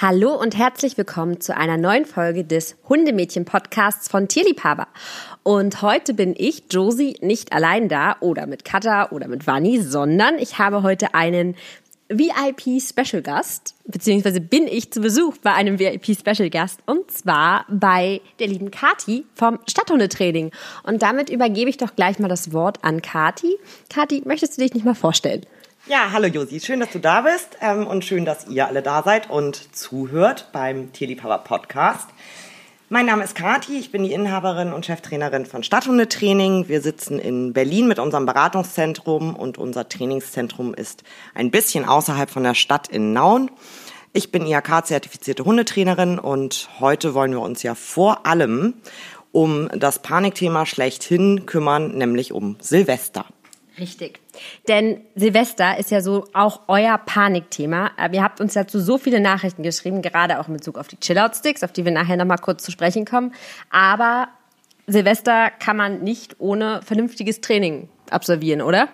Hallo 0.00 0.34
und 0.34 0.58
herzlich 0.58 0.98
willkommen 0.98 1.40
zu 1.40 1.56
einer 1.56 1.76
neuen 1.76 2.04
Folge 2.04 2.42
des 2.42 2.74
Hundemädchen-Podcasts 2.88 4.08
von 4.08 4.26
Tierliebhaber. 4.26 4.88
Und 5.44 5.82
heute 5.82 6.14
bin 6.14 6.34
ich, 6.36 6.64
Josie, 6.68 7.16
nicht 7.20 7.52
allein 7.52 7.88
da 7.88 8.16
oder 8.18 8.46
mit 8.46 8.64
Katha 8.64 9.12
oder 9.12 9.28
mit 9.28 9.46
Vanni, 9.46 9.80
sondern 9.80 10.36
ich 10.40 10.58
habe 10.58 10.82
heute 10.82 11.14
einen 11.14 11.54
VIP-Special-Gast, 12.08 13.76
beziehungsweise 13.86 14.40
bin 14.40 14.66
ich 14.66 14.90
zu 14.90 15.00
Besuch 15.00 15.36
bei 15.38 15.52
einem 15.52 15.78
VIP-Special-Gast 15.78 16.80
und 16.86 17.08
zwar 17.12 17.64
bei 17.70 18.20
der 18.40 18.48
lieben 18.48 18.72
Kati 18.72 19.24
vom 19.36 19.60
Stadthundetraining. 19.68 20.50
Und 20.82 21.02
damit 21.02 21.30
übergebe 21.30 21.70
ich 21.70 21.76
doch 21.76 21.94
gleich 21.94 22.18
mal 22.18 22.26
das 22.26 22.52
Wort 22.52 22.82
an 22.82 23.00
Kati. 23.00 23.58
Kati, 23.90 24.22
möchtest 24.24 24.58
du 24.58 24.62
dich 24.62 24.74
nicht 24.74 24.84
mal 24.84 24.94
vorstellen? 24.96 25.46
Ja, 25.86 26.12
hallo 26.12 26.28
Josi, 26.28 26.60
schön, 26.60 26.80
dass 26.80 26.92
du 26.92 26.98
da 26.98 27.20
bist 27.20 27.58
ähm, 27.60 27.86
und 27.86 28.06
schön, 28.06 28.24
dass 28.24 28.46
ihr 28.48 28.66
alle 28.66 28.80
da 28.80 29.02
seid 29.02 29.28
und 29.28 29.76
zuhört 29.76 30.48
beim 30.50 30.94
Tierliebhaber 30.94 31.36
Podcast. 31.36 32.08
Mein 32.88 33.04
Name 33.04 33.22
ist 33.22 33.34
Kati, 33.34 33.76
ich 33.78 33.92
bin 33.92 34.02
die 34.02 34.14
Inhaberin 34.14 34.72
und 34.72 34.86
Cheftrainerin 34.86 35.44
von 35.44 35.62
Stadthundetraining. 35.62 36.68
Wir 36.68 36.80
sitzen 36.80 37.18
in 37.18 37.52
Berlin 37.52 37.86
mit 37.86 37.98
unserem 37.98 38.24
Beratungszentrum 38.24 39.36
und 39.36 39.58
unser 39.58 39.86
Trainingszentrum 39.86 40.72
ist 40.72 41.04
ein 41.34 41.50
bisschen 41.50 41.84
außerhalb 41.84 42.30
von 42.30 42.44
der 42.44 42.54
Stadt 42.54 42.88
in 42.88 43.12
Nauen. 43.12 43.50
Ich 44.14 44.32
bin 44.32 44.46
IHK-zertifizierte 44.46 45.44
Hundetrainerin 45.44 46.18
und 46.18 46.70
heute 46.80 47.12
wollen 47.12 47.32
wir 47.32 47.42
uns 47.42 47.62
ja 47.62 47.74
vor 47.74 48.24
allem 48.24 48.72
um 49.32 49.68
das 49.76 49.98
Panikthema 49.98 50.64
schlechthin 50.64 51.44
kümmern, 51.44 51.98
nämlich 51.98 52.32
um 52.32 52.56
Silvester. 52.60 53.26
Richtig. 53.78 54.23
Denn 54.68 55.00
Silvester 55.14 55.78
ist 55.78 55.90
ja 55.90 56.00
so 56.00 56.26
auch 56.32 56.62
euer 56.68 56.98
Panikthema. 56.98 57.90
Ihr 58.12 58.22
habt 58.22 58.40
uns 58.40 58.54
dazu 58.54 58.80
so 58.80 58.98
viele 58.98 59.20
Nachrichten 59.20 59.62
geschrieben, 59.62 60.02
gerade 60.02 60.40
auch 60.40 60.48
in 60.48 60.54
Bezug 60.54 60.78
auf 60.78 60.88
die 60.88 60.98
Chillout-Sticks, 60.98 61.62
auf 61.62 61.72
die 61.72 61.84
wir 61.84 61.92
nachher 61.92 62.16
nochmal 62.16 62.38
kurz 62.38 62.62
zu 62.62 62.70
sprechen 62.70 63.04
kommen. 63.04 63.34
Aber 63.70 64.28
Silvester 64.86 65.50
kann 65.50 65.76
man 65.76 66.02
nicht 66.02 66.36
ohne 66.38 66.82
vernünftiges 66.82 67.40
Training 67.40 67.88
absolvieren, 68.10 68.60
oder? 68.60 68.88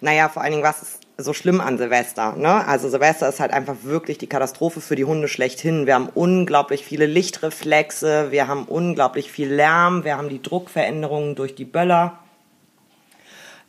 Naja, 0.00 0.28
vor 0.28 0.42
allen 0.42 0.52
Dingen, 0.52 0.64
was 0.64 0.82
ist 0.82 1.02
so 1.16 1.32
schlimm 1.32 1.60
an 1.60 1.78
Silvester? 1.78 2.34
Ne? 2.36 2.66
Also 2.66 2.88
Silvester 2.88 3.28
ist 3.28 3.38
halt 3.38 3.52
einfach 3.52 3.76
wirklich 3.82 4.18
die 4.18 4.26
Katastrophe 4.26 4.80
für 4.80 4.96
die 4.96 5.04
Hunde 5.04 5.28
schlechthin. 5.28 5.86
Wir 5.86 5.94
haben 5.94 6.08
unglaublich 6.12 6.84
viele 6.84 7.06
Lichtreflexe, 7.06 8.30
wir 8.30 8.48
haben 8.48 8.64
unglaublich 8.64 9.30
viel 9.30 9.52
Lärm, 9.52 10.04
wir 10.04 10.16
haben 10.16 10.28
die 10.28 10.42
Druckveränderungen 10.42 11.36
durch 11.36 11.54
die 11.54 11.64
Böller. 11.64 12.18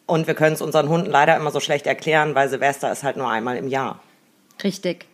Und 0.06 0.28
wir 0.28 0.34
können 0.34 0.54
es 0.54 0.62
unseren 0.62 0.90
Hunden 0.90 1.10
leider 1.10 1.36
immer 1.38 1.52
so 1.52 1.60
schlecht 1.60 1.88
erklären, 1.88 2.36
weil 2.36 2.50
Silvester 2.50 2.92
ist 2.92 3.04
halt 3.04 3.18
nur 3.18 3.30
einmal 3.30 3.58
im 3.58 3.68
Jahr. 3.68 4.00
Richtig. 4.64 5.06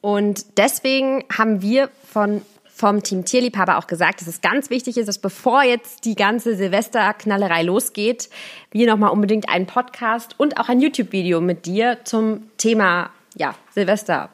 Und 0.00 0.58
deswegen 0.58 1.24
haben 1.36 1.62
wir 1.62 1.90
von 2.10 2.42
vom 2.80 3.02
Team 3.02 3.26
Tierliebhaber 3.26 3.76
auch 3.76 3.86
gesagt, 3.86 4.22
dass 4.22 4.28
es 4.28 4.40
ganz 4.40 4.70
wichtig 4.70 4.96
ist, 4.96 5.06
dass 5.06 5.18
bevor 5.18 5.62
jetzt 5.62 6.06
die 6.06 6.14
ganze 6.14 6.56
Silvesterknallerei 6.56 7.62
losgeht, 7.62 8.30
wir 8.70 8.86
nochmal 8.86 9.10
unbedingt 9.10 9.50
einen 9.50 9.66
Podcast 9.66 10.34
und 10.38 10.58
auch 10.58 10.70
ein 10.70 10.80
YouTube-Video 10.80 11.42
mit 11.42 11.66
dir 11.66 11.98
zum 12.04 12.50
Thema 12.56 13.10
ja, 13.36 13.54
Silvester 13.74 14.30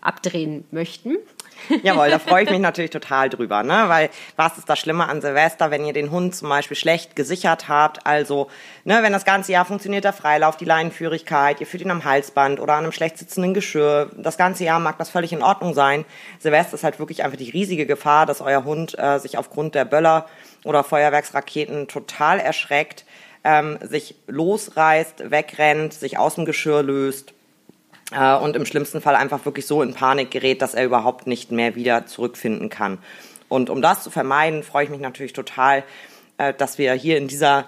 abdrehen 0.00 0.64
möchten. 0.72 1.16
Jawohl, 1.82 2.10
da 2.10 2.18
freue 2.18 2.44
ich 2.44 2.50
mich 2.50 2.60
natürlich 2.60 2.90
total 2.90 3.30
drüber, 3.30 3.62
ne? 3.62 3.84
Weil 3.86 4.10
was 4.36 4.58
ist 4.58 4.68
das 4.68 4.78
Schlimme 4.78 5.08
an 5.08 5.20
Silvester, 5.20 5.70
wenn 5.70 5.84
ihr 5.84 5.92
den 5.92 6.10
Hund 6.10 6.34
zum 6.34 6.48
Beispiel 6.48 6.76
schlecht 6.76 7.16
gesichert 7.16 7.68
habt? 7.68 8.06
Also, 8.06 8.48
ne, 8.84 9.02
wenn 9.02 9.12
das 9.12 9.24
ganze 9.24 9.52
Jahr 9.52 9.64
funktioniert 9.64 10.04
der 10.04 10.12
Freilauf, 10.12 10.56
die 10.56 10.64
Leinenführigkeit, 10.64 11.60
ihr 11.60 11.66
führt 11.66 11.82
ihn 11.82 11.90
am 11.90 12.04
Halsband 12.04 12.60
oder 12.60 12.74
an 12.74 12.84
einem 12.84 12.92
schlecht 12.92 13.18
sitzenden 13.18 13.54
Geschirr, 13.54 14.10
das 14.16 14.36
ganze 14.36 14.64
Jahr 14.64 14.78
mag 14.78 14.98
das 14.98 15.10
völlig 15.10 15.32
in 15.32 15.42
Ordnung 15.42 15.74
sein. 15.74 16.04
Silvester 16.38 16.74
ist 16.74 16.84
halt 16.84 16.98
wirklich 16.98 17.24
einfach 17.24 17.38
die 17.38 17.50
riesige 17.50 17.86
Gefahr, 17.86 18.26
dass 18.26 18.40
euer 18.40 18.64
Hund 18.64 18.98
äh, 18.98 19.18
sich 19.18 19.38
aufgrund 19.38 19.74
der 19.74 19.84
Böller 19.84 20.26
oder 20.64 20.84
Feuerwerksraketen 20.84 21.88
total 21.88 22.40
erschreckt, 22.40 23.04
ähm, 23.44 23.78
sich 23.82 24.16
losreißt, 24.26 25.30
wegrennt, 25.30 25.94
sich 25.94 26.18
aus 26.18 26.34
dem 26.34 26.44
Geschirr 26.44 26.82
löst 26.82 27.34
äh, 28.12 28.36
und 28.36 28.56
im 28.56 28.66
schlimmsten 28.66 29.00
Fall 29.00 29.16
einfach 29.16 29.44
wirklich 29.44 29.66
so 29.66 29.82
in 29.82 29.94
Panik 29.94 30.30
gerät, 30.30 30.62
dass 30.62 30.74
er 30.74 30.84
überhaupt 30.84 31.26
nicht 31.26 31.50
mehr 31.50 31.74
wieder 31.74 32.06
zurückfinden 32.06 32.68
kann. 32.68 32.98
Und 33.48 33.70
um 33.70 33.82
das 33.82 34.02
zu 34.02 34.10
vermeiden, 34.10 34.62
freue 34.62 34.84
ich 34.84 34.90
mich 34.90 35.00
natürlich 35.00 35.32
total, 35.32 35.84
äh, 36.38 36.52
dass 36.54 36.78
wir 36.78 36.92
hier 36.94 37.18
in 37.18 37.28
dieser 37.28 37.66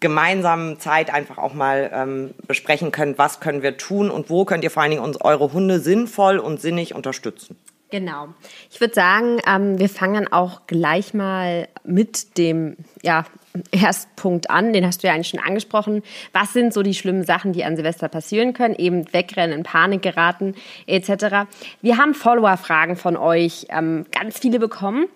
gemeinsamen 0.00 0.80
Zeit 0.80 1.12
einfach 1.12 1.38
auch 1.38 1.52
mal 1.52 1.90
ähm, 1.92 2.34
besprechen 2.46 2.90
können, 2.90 3.18
was 3.18 3.40
können 3.40 3.62
wir 3.62 3.76
tun 3.76 4.10
und 4.10 4.30
wo 4.30 4.46
könnt 4.46 4.64
ihr 4.64 4.70
vor 4.70 4.82
allen 4.82 4.92
Dingen 4.92 5.04
uns, 5.04 5.20
eure 5.20 5.52
Hunde 5.52 5.78
sinnvoll 5.78 6.38
und 6.38 6.60
sinnig 6.60 6.94
unterstützen. 6.94 7.56
Genau. 7.90 8.28
Ich 8.70 8.80
würde 8.80 8.94
sagen, 8.94 9.40
ähm, 9.46 9.78
wir 9.78 9.88
fangen 9.88 10.32
auch 10.32 10.66
gleich 10.66 11.12
mal 11.12 11.68
mit 11.84 12.38
dem 12.38 12.76
ja, 13.02 13.26
Erstpunkt 13.72 14.50
an. 14.50 14.72
Den 14.72 14.86
hast 14.86 15.02
du 15.02 15.08
ja 15.08 15.14
eigentlich 15.14 15.28
schon 15.28 15.40
angesprochen. 15.40 16.02
Was 16.32 16.52
sind 16.52 16.72
so 16.72 16.82
die 16.82 16.94
schlimmen 16.94 17.24
Sachen, 17.24 17.52
die 17.52 17.64
an 17.64 17.76
Silvester 17.76 18.08
passieren 18.08 18.52
können? 18.52 18.74
Eben 18.74 19.12
wegrennen, 19.12 19.58
in 19.58 19.62
Panik 19.64 20.02
geraten 20.02 20.54
etc. 20.86 21.48
Wir 21.82 21.98
haben 21.98 22.14
Follower-Fragen 22.14 22.96
von 22.96 23.16
euch 23.16 23.66
ähm, 23.70 24.06
ganz 24.12 24.38
viele 24.38 24.58
bekommen. 24.58 25.06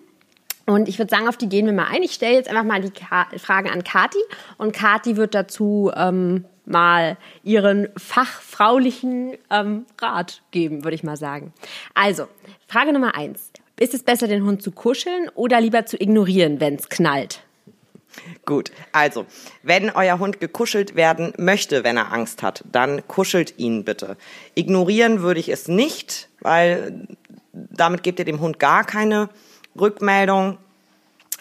Und 0.65 0.89
ich 0.89 0.97
würde 0.97 1.11
sagen, 1.11 1.27
auf 1.27 1.37
die 1.37 1.47
gehen 1.47 1.65
wir 1.67 1.73
mal 1.73 1.87
ein. 1.91 2.01
Ich 2.01 2.13
stelle 2.13 2.33
jetzt 2.33 2.49
einfach 2.49 2.63
mal 2.63 2.81
die 2.81 2.89
Ka 2.89 3.27
Fragen 3.37 3.69
an 3.69 3.83
Kati 3.83 4.17
und 4.57 4.73
Kati 4.73 5.15
wird 5.15 5.35
dazu 5.35 5.91
ähm, 5.95 6.45
mal 6.65 7.17
ihren 7.43 7.87
fachfraulichen 7.95 9.33
ähm, 9.51 9.85
Rat 10.01 10.41
geben, 10.49 10.83
würde 10.83 10.95
ich 10.95 11.03
mal 11.03 11.17
sagen. 11.17 11.53
Also, 11.93 12.27
Frage 12.67 12.93
Nummer 12.93 13.15
eins. 13.15 13.51
Ist 13.79 13.93
es 13.93 14.03
besser, 14.03 14.27
den 14.27 14.43
Hund 14.43 14.63
zu 14.63 14.71
kuscheln 14.71 15.29
oder 15.35 15.61
lieber 15.61 15.85
zu 15.85 16.01
ignorieren, 16.01 16.59
wenn 16.59 16.75
es 16.75 16.89
knallt? 16.89 17.44
Gut, 18.45 18.71
also, 18.91 19.25
wenn 19.63 19.89
euer 19.89 20.19
Hund 20.19 20.39
gekuschelt 20.39 20.95
werden 20.95 21.33
möchte, 21.37 21.83
wenn 21.83 21.97
er 21.97 22.11
Angst 22.11 22.43
hat, 22.43 22.63
dann 22.71 23.07
kuschelt 23.07 23.57
ihn 23.57 23.83
bitte. 23.83 24.17
Ignorieren 24.55 25.21
würde 25.21 25.39
ich 25.39 25.49
es 25.49 25.67
nicht, 25.67 26.29
weil 26.39 27.07
damit 27.53 28.03
gebt 28.03 28.19
ihr 28.19 28.25
dem 28.25 28.39
Hund 28.39 28.59
gar 28.59 28.83
keine 28.83 29.29
Rückmeldung. 29.79 30.57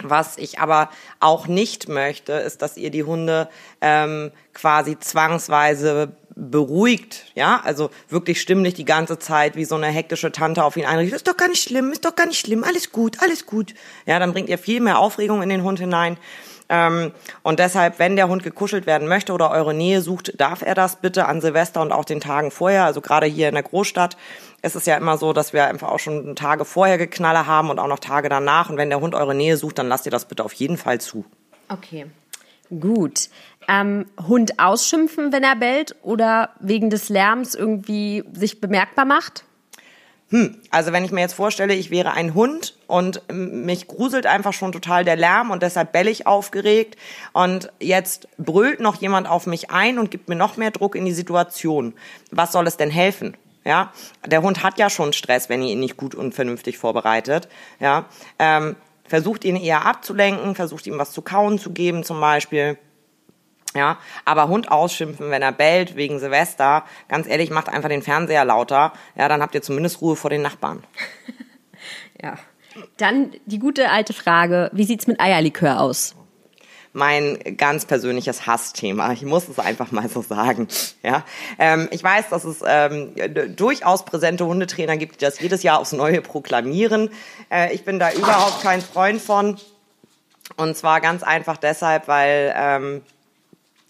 Was 0.03 0.39
ich 0.39 0.59
aber 0.59 0.91
auch 1.21 1.47
nicht 1.47 1.89
möchte, 1.89 2.33
ist, 2.33 2.63
dass 2.63 2.77
ihr 2.77 2.91
die 2.91 3.05
Hunde 3.05 3.49
ähm, 3.81 4.33
quasi 4.53 4.99
zwangsweise 4.99 6.17
beruhigt, 6.37 7.27
ja, 7.37 7.61
also 7.65 7.91
wirklich 8.09 8.41
stimmlich 8.41 8.75
die 8.75 8.85
ganze 8.85 9.19
Zeit 9.21 9.55
wie 9.55 9.65
so 9.65 9.77
eine 9.77 9.87
hektische 9.87 10.33
Tante 10.33 10.65
auf 10.65 10.77
ihn 10.77 10.85
einrichtet. 10.85 11.17
Ist 11.17 11.29
doch 11.29 11.37
gar 11.37 11.49
nicht 11.49 11.63
schlimm, 11.63 11.93
ist 11.93 12.05
doch 12.05 12.17
gar 12.17 12.27
nicht 12.27 12.41
schlimm, 12.41 12.65
alles 12.65 12.91
gut, 12.91 13.19
alles 13.23 13.47
gut. 13.47 13.75
Ja, 14.05 14.19
dann 14.19 14.33
bringt 14.33 14.49
ihr 14.49 14.59
viel 14.59 14.81
mehr 14.81 14.99
Aufregung 14.99 15.43
in 15.43 15.49
den 15.49 15.63
Hund 15.63 15.79
hinein. 15.79 16.17
Ähm, 16.69 17.13
und 17.43 17.59
deshalb, 17.59 17.99
wenn 17.99 18.17
der 18.17 18.29
Hund 18.29 18.43
gekuschelt 18.43 18.87
werden 18.87 19.07
möchte 19.09 19.33
oder 19.33 19.51
eure 19.51 19.75
Nähe 19.75 20.01
sucht, 20.01 20.41
darf 20.41 20.63
er 20.63 20.75
das 20.75 20.97
bitte 20.97 21.27
an 21.27 21.41
Silvester 21.41 21.83
und 21.83 21.93
auch 21.93 22.05
den 22.05 22.21
Tagen 22.21 22.51
vorher. 22.51 22.85
Also 22.85 23.01
gerade 23.01 23.27
hier 23.27 23.49
in 23.49 23.55
der 23.55 23.63
Großstadt 23.63 24.17
ist 24.63 24.77
es 24.77 24.87
ja 24.87 24.97
immer 24.97 25.19
so, 25.19 25.33
dass 25.33 25.53
wir 25.53 25.67
einfach 25.67 25.89
auch 25.89 25.99
schon 25.99 26.37
Tage 26.37 26.65
vorher 26.65 26.97
Geknalle 26.97 27.47
haben 27.47 27.71
und 27.71 27.79
auch 27.79 27.87
noch 27.87 27.99
Tage 27.99 28.29
danach. 28.29 28.71
Und 28.71 28.77
wenn 28.77 28.89
der 28.89 29.01
Hund 29.01 29.15
eure 29.15 29.35
Nähe 29.35 29.57
sucht, 29.57 29.79
dann 29.79 29.89
lasst 29.89 30.07
ihr 30.07 30.13
das 30.13 30.25
bitte 30.25 30.45
auf 30.45 30.55
jeden 30.55 30.79
Fall 30.79 31.01
zu. 31.01 31.25
Okay, 31.69 32.07
gut. 32.81 33.29
Ähm, 33.69 34.07
Hund 34.27 34.59
ausschimpfen, 34.59 35.33
wenn 35.33 35.43
er 35.43 35.57
bellt 35.57 35.97
oder 36.03 36.51
wegen 36.61 36.91
des 36.91 37.09
Lärms 37.09 37.55
irgendwie 37.55 38.25
sich 38.33 38.61
bemerkbar 38.61 39.05
macht? 39.05 39.45
Hm, 40.31 40.57
also 40.71 40.93
wenn 40.93 41.05
ich 41.05 41.13
mir 41.13 41.21
jetzt 41.21 41.35
vorstelle, 41.35 41.75
ich 41.75 41.91
wäre 41.91 42.13
ein 42.13 42.35
Hund 42.35 42.74
und 42.87 43.23
mich 43.33 43.87
gruselt 43.89 44.27
einfach 44.27 44.53
schon 44.53 44.73
total 44.73 45.05
der 45.05 45.17
Lärm 45.17 45.51
und 45.51 45.63
deshalb 45.63 45.93
bell 45.93 46.09
ich 46.09 46.27
aufgeregt 46.27 46.97
und 47.33 47.73
jetzt 47.81 48.29
brüllt 48.39 48.81
noch 48.81 49.01
jemand 49.01 49.29
auf 49.29 49.47
mich 49.47 49.71
ein 49.71 49.99
und 49.99 50.11
gibt 50.11 50.29
mir 50.29 50.37
noch 50.37 50.57
mehr 50.57 50.71
Druck 50.71 50.95
in 50.95 51.05
die 51.05 51.13
Situation. 51.13 51.95
Was 52.31 52.53
soll 52.53 52.67
es 52.67 52.77
denn 52.77 52.91
helfen? 52.91 53.37
Ja, 53.65 53.93
der 54.27 54.43
Hund 54.43 54.63
hat 54.63 54.79
ja 54.79 54.91
schon 54.91 55.13
Stress, 55.15 55.49
wenn 55.49 55.63
ihr 55.63 55.73
ihn 55.73 55.81
nicht 55.81 55.97
gut 55.97 56.15
und 56.15 56.35
vernünftig 56.35 56.77
vorbereitet. 56.77 57.49
Ja, 57.81 58.05
ähm, 58.39 58.77
versucht 59.07 59.45
ihn 59.45 59.57
eher 59.57 59.87
abzulenken, 59.87 60.55
versucht 60.55 60.87
ihm 60.87 60.99
was 60.99 61.13
zu 61.13 61.23
kauen 61.23 61.59
zu 61.59 61.71
geben 61.71 62.05
zum 62.05 62.21
Beispiel. 62.21 62.79
Ja, 63.75 63.99
aber 64.25 64.49
Hund 64.49 64.71
ausschimpfen, 64.71 65.31
wenn 65.31 65.43
er 65.43 65.51
bellt 65.51 65.97
wegen 65.97 66.21
Silvester, 66.21 66.85
ganz 67.09 67.27
ehrlich, 67.27 67.51
macht 67.51 67.69
einfach 67.69 67.89
den 67.89 68.03
Fernseher 68.03 68.45
lauter. 68.45 68.93
Ja, 69.17 69.29
dann 69.29 69.43
habt 69.43 69.55
ihr 69.55 69.63
zumindest 69.63 70.01
Ruhe 70.01 70.15
vor 70.15 70.31
den 70.31 70.43
Nachbarn. 70.43 70.85
ja. 72.23 72.37
Dann 72.97 73.33
die 73.47 73.59
gute 73.59 73.91
alte 73.91 74.13
Frage, 74.13 74.71
wie 74.73 74.85
sieht's 74.85 75.07
mit 75.07 75.21
Eierlikör 75.21 75.81
aus? 75.81 76.15
mein 76.95 77.57
ganz 77.57 77.85
persönliches 77.87 78.47
Hassthema. 78.47 79.13
Ich 79.13 79.23
muss 79.23 79.49
es 79.49 79.59
einfach 79.59 79.91
mal 79.91 80.09
so 80.09 80.23
sagen. 80.23 80.69
Ja, 81.03 81.25
ähm, 81.59 81.89
ich 81.91 82.03
weiß, 82.03 82.29
dass 82.31 82.45
es 82.45 82.63
ähm, 82.65 83.13
durchaus 83.57 84.05
präsente 84.05 84.47
Hundetrainer 84.47 84.97
gibt, 84.97 85.21
die 85.21 85.25
das 85.25 85.41
jedes 85.41 85.65
Jahr 85.65 85.81
aufs 85.81 85.93
Neue 85.93 86.23
proklamieren. 86.23 87.11
Äh, 87.51 87.75
ich 87.75 87.85
bin 87.85 87.99
da 87.99 88.13
überhaupt 88.13 88.63
kein 88.63 88.81
Freund 88.81 89.21
von. 89.21 89.59
Und 90.57 90.77
zwar 90.77 91.01
ganz 91.01 91.25
einfach 91.25 91.57
deshalb, 91.57 92.07
weil 92.07 92.55
ähm, 92.57 93.03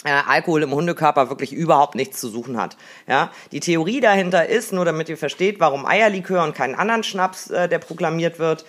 äh, 0.04 0.10
Alkohol 0.10 0.62
im 0.62 0.72
Hundekörper 0.72 1.30
wirklich 1.30 1.52
überhaupt 1.52 1.94
nichts 1.94 2.20
zu 2.20 2.28
suchen 2.28 2.60
hat. 2.60 2.76
Ja, 3.08 3.30
die 3.52 3.60
Theorie 3.60 4.00
dahinter 4.00 4.48
ist, 4.48 4.72
nur 4.72 4.84
damit 4.84 5.08
ihr 5.08 5.16
versteht, 5.16 5.60
warum 5.60 5.86
Eierlikör 5.86 6.44
und 6.44 6.54
keinen 6.54 6.74
anderen 6.74 7.02
Schnaps, 7.02 7.50
äh, 7.50 7.68
der 7.68 7.78
proklamiert 7.78 8.38
wird, 8.38 8.64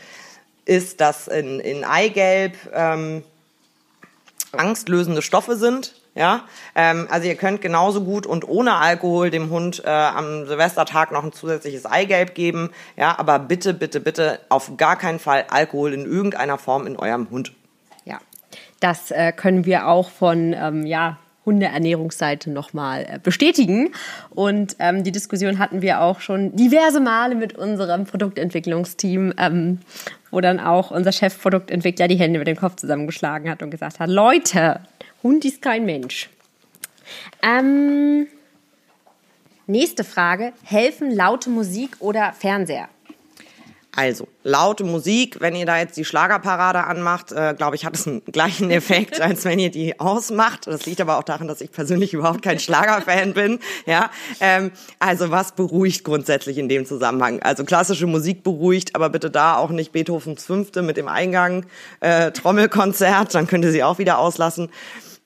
ist, 0.64 1.02
dass 1.02 1.28
in, 1.28 1.60
in 1.60 1.84
Eigelb 1.84 2.56
ähm, 2.74 3.24
angstlösende 4.54 5.22
Stoffe 5.22 5.58
sind. 5.58 5.96
Ja, 6.16 6.46
ähm, 6.76 7.10
also 7.12 7.28
ihr 7.28 7.36
könnt 7.36 7.62
genauso 7.62 8.02
gut 8.02 8.26
und 8.26 8.48
ohne 8.48 8.76
Alkohol 8.76 9.32
dem 9.32 9.50
Hund 9.50 9.84
äh, 9.84 9.90
am 9.90 10.48
Silvestertag 10.48 11.12
noch 11.12 11.26
ein 11.26 11.34
zusätzliches 11.34 11.86
Eigelb 11.86 12.36
geben. 12.36 12.72
Ja, 12.96 13.20
aber 13.20 13.38
bitte, 13.38 13.74
bitte, 13.74 14.00
bitte 14.00 14.40
auf 14.48 14.78
gar 14.78 14.96
keinen 14.96 15.20
Fall 15.20 15.44
Alkohol 15.50 15.94
in 15.94 16.06
irgendeiner 16.06 16.58
Form 16.58 16.88
in 16.88 16.96
eurem 16.96 17.30
Hund. 17.30 17.52
Ja, 18.06 18.20
das 18.80 19.12
äh, 19.12 19.34
können 19.34 19.66
wir 19.66 19.90
auch 19.90 20.10
von 20.10 20.54
ähm, 20.54 20.86
ja 20.86 21.18
Hundeernährungsseite 21.46 22.50
nochmal 22.50 23.06
äh, 23.08 23.20
bestätigen. 23.22 23.92
Und 24.32 24.76
ähm, 24.80 25.04
die 25.04 25.12
Diskussion 25.12 25.60
hatten 25.60 25.82
wir 25.82 26.02
auch 26.02 26.20
schon 26.20 26.56
diverse 26.56 27.00
Male 27.00 27.36
mit 27.36 27.58
unserem 27.58 28.06
Produktentwicklungsteam, 28.06 29.34
ähm, 29.38 29.80
wo 30.32 30.42
dann 30.42 30.60
auch 30.60 30.92
unser 30.92 31.12
Chefproduktentwickler 31.12 32.08
die 32.08 32.18
Hände 32.18 32.40
mit 32.40 32.48
dem 32.48 32.58
Kopf 32.58 32.76
zusammengeschlagen 32.76 33.50
hat 33.50 33.62
und 33.62 33.72
gesagt 33.72 34.00
hat, 34.00 34.10
Leute, 34.10 34.82
Hund 35.24 35.46
ist 35.46 35.62
kein 35.62 35.86
Mensch. 35.86 36.30
Ähm, 37.42 38.28
nächste 39.68 40.04
Frage, 40.04 40.54
helfen 40.64 41.12
laute 41.16 41.50
Musik 41.50 41.98
oder 42.00 42.34
Fernseher? 42.34 42.90
Also, 43.96 44.28
laute 44.44 44.84
Musik, 44.84 45.38
wenn 45.40 45.56
ihr 45.56 45.66
da 45.66 45.78
jetzt 45.78 45.96
die 45.96 46.04
Schlagerparade 46.04 46.84
anmacht, 46.84 47.32
äh, 47.32 47.54
glaube 47.58 47.78
ich, 47.78 47.86
hat 47.86 47.96
es 47.96 48.06
einen 48.06 48.26
gleichen 48.26 48.70
Effekt, 48.70 49.22
als 49.22 49.46
wenn 49.46 49.58
ihr 49.58 49.72
die 49.72 50.00
ausmacht. 50.02 50.68
Das 50.68 50.86
liegt 50.86 51.00
aber 51.00 51.18
auch 51.18 51.24
daran, 51.24 51.48
dass 51.48 51.62
ich 51.62 51.72
persönlich 51.72 52.14
überhaupt 52.14 52.42
kein 52.42 52.60
Schlagerfan 52.60 53.34
bin. 53.34 53.60
Ja, 53.86 54.12
ähm, 54.42 54.72
also 55.00 55.32
was 55.32 55.54
beruhigt 55.54 56.04
grundsätzlich 56.04 56.58
in 56.58 56.68
dem 56.68 56.86
Zusammenhang? 56.86 57.42
Also 57.42 57.64
klassische 57.64 58.06
Musik 58.06 58.44
beruhigt, 58.44 58.96
aber 58.96 59.10
bitte 59.10 59.32
da 59.32 59.56
auch 59.56 59.70
nicht 59.70 59.94
Beethovens 59.94 60.46
Fünfte 60.46 60.82
mit 60.82 60.98
dem 60.98 61.08
Eingang, 61.08 61.66
äh, 62.02 62.32
Trommelkonzert, 62.32 63.34
dann 63.34 63.48
könnt 63.48 63.64
ihr 63.64 63.72
sie 63.72 63.84
auch 63.84 63.98
wieder 63.98 64.20
auslassen. 64.20 64.70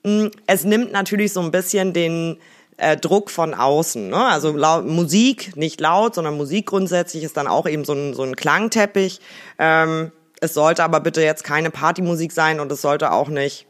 Mm, 0.04 0.26
es 0.46 0.64
nimmt 0.64 0.92
natürlich 0.92 1.32
so 1.32 1.40
ein 1.40 1.50
bisschen 1.50 1.92
den 1.92 2.38
äh, 2.80 2.96
Druck 2.96 3.30
von 3.30 3.54
außen. 3.54 4.08
Ne? 4.08 4.16
Also 4.16 4.56
laut, 4.56 4.86
Musik, 4.86 5.56
nicht 5.56 5.80
laut, 5.80 6.14
sondern 6.14 6.36
Musik 6.36 6.66
grundsätzlich 6.66 7.22
ist 7.22 7.36
dann 7.36 7.46
auch 7.46 7.66
eben 7.66 7.84
so 7.84 7.92
ein, 7.92 8.14
so 8.14 8.22
ein 8.22 8.36
Klangteppich. 8.36 9.20
Ähm, 9.58 10.12
es 10.40 10.54
sollte 10.54 10.82
aber 10.82 11.00
bitte 11.00 11.22
jetzt 11.22 11.44
keine 11.44 11.70
Partymusik 11.70 12.32
sein 12.32 12.60
und 12.60 12.72
es 12.72 12.80
sollte 12.80 13.12
auch 13.12 13.28
nicht 13.28 13.66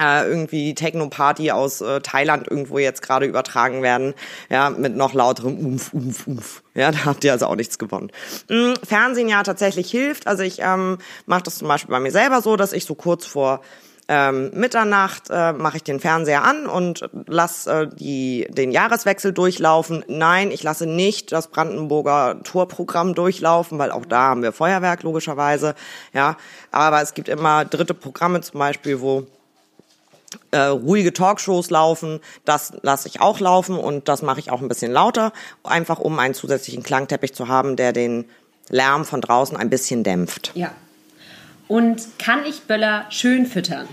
äh, 0.00 0.28
irgendwie 0.28 0.74
Techno-Party 0.74 1.52
aus 1.52 1.80
äh, 1.80 2.00
Thailand 2.00 2.48
irgendwo 2.50 2.78
jetzt 2.78 3.02
gerade 3.02 3.26
übertragen 3.26 3.82
werden, 3.82 4.14
ja, 4.50 4.70
mit 4.70 4.96
noch 4.96 5.14
lauterem 5.14 5.58
Umf, 5.58 5.92
Umf, 5.92 6.26
Umf. 6.26 6.62
Ja, 6.74 6.90
da 6.92 7.04
habt 7.04 7.24
ihr 7.24 7.32
also 7.32 7.46
auch 7.46 7.56
nichts 7.56 7.78
gewonnen. 7.78 8.10
Mhm, 8.48 8.74
Fernsehen 8.82 9.28
ja 9.28 9.42
tatsächlich 9.42 9.90
hilft. 9.90 10.26
Also 10.26 10.42
ich 10.42 10.58
ähm, 10.60 10.98
mache 11.26 11.44
das 11.44 11.58
zum 11.58 11.68
Beispiel 11.68 11.92
bei 11.92 12.00
mir 12.00 12.12
selber 12.12 12.42
so, 12.42 12.56
dass 12.56 12.72
ich 12.72 12.84
so 12.84 12.94
kurz 12.94 13.24
vor 13.24 13.60
ähm, 14.08 14.50
Mitternacht 14.54 15.30
äh, 15.30 15.52
mache 15.52 15.78
ich 15.78 15.82
den 15.82 15.98
Fernseher 15.98 16.44
an 16.44 16.66
und 16.66 17.08
lasse 17.26 17.70
äh, 17.70 17.88
die, 17.88 18.46
den 18.50 18.70
Jahreswechsel 18.70 19.32
durchlaufen. 19.32 20.04
Nein, 20.06 20.52
ich 20.52 20.62
lasse 20.62 20.86
nicht 20.86 21.32
das 21.32 21.48
Brandenburger 21.48 22.40
Torprogramm 22.44 23.14
durchlaufen, 23.14 23.78
weil 23.78 23.90
auch 23.90 24.06
da 24.06 24.28
haben 24.28 24.42
wir 24.42 24.52
Feuerwerk 24.52 25.02
logischerweise. 25.02 25.74
Ja, 26.12 26.36
aber 26.70 27.02
es 27.02 27.14
gibt 27.14 27.28
immer 27.28 27.64
dritte 27.64 27.94
Programme 27.94 28.40
zum 28.42 28.60
Beispiel, 28.60 29.00
wo 29.00 29.26
äh, 30.52 30.58
ruhige 30.58 31.12
Talkshows 31.12 31.70
laufen, 31.70 32.20
das 32.44 32.74
lasse 32.82 33.08
ich 33.08 33.20
auch 33.20 33.40
laufen 33.40 33.76
und 33.76 34.08
das 34.08 34.22
mache 34.22 34.38
ich 34.38 34.50
auch 34.52 34.60
ein 34.60 34.68
bisschen 34.68 34.92
lauter, 34.92 35.32
einfach 35.64 35.98
um 35.98 36.18
einen 36.18 36.34
zusätzlichen 36.34 36.82
Klangteppich 36.82 37.34
zu 37.34 37.48
haben, 37.48 37.74
der 37.74 37.92
den 37.92 38.26
Lärm 38.68 39.04
von 39.04 39.20
draußen 39.20 39.56
ein 39.56 39.70
bisschen 39.70 40.04
dämpft. 40.04 40.52
Ja, 40.54 40.72
und 41.68 42.18
kann 42.18 42.44
ich 42.44 42.62
Böller 42.62 43.06
schön 43.10 43.46
füttern? 43.46 43.88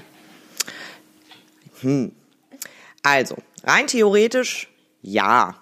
Hm. 1.82 2.12
Also, 3.02 3.38
rein 3.64 3.88
theoretisch 3.88 4.68
ja. 5.02 5.56